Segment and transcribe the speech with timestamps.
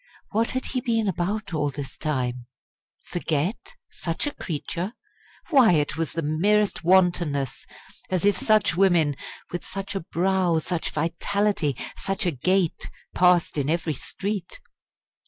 [0.31, 2.47] What had he been about all this time?
[3.03, 3.75] Forget?
[3.91, 4.93] such a creature?
[5.51, 7.67] Why, it was the merest wantonness!
[8.09, 9.15] As if such women
[9.51, 14.59] with such a brow, such vitality, such a gait passed in every street!